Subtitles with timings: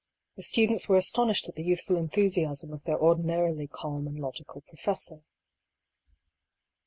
[0.35, 5.21] The students were astonished at the youthful enthusiasm of their ordinarily calm and logical professor.